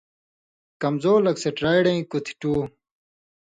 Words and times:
کمزُور 0.81 1.19
لک 1.25 1.37
سٹیرائیڈَیں 1.43 2.01
کُتھیۡ 2.11 2.37
ٹُو 2.39 2.53